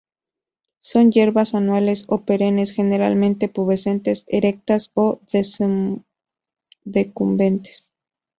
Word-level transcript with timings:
Son 0.79 1.11
hierbas 1.11 1.53
anuales 1.53 2.05
o 2.07 2.25
perennes, 2.25 2.71
generalmente 2.71 3.49
pubescentes, 3.49 4.25
erectas 4.29 4.89
o 4.95 5.21
decumbentes. 6.83 7.93